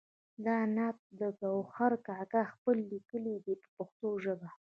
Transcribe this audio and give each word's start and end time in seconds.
دا 0.45 0.57
نعت 0.75 0.97
د 1.19 1.21
ګوهر 1.41 1.91
کاکا 2.07 2.43
خیل 2.57 2.79
لیکلی 2.91 3.35
دی 3.45 3.53
په 3.61 3.67
پښتو 3.75 4.07
ژبه. 4.23 4.47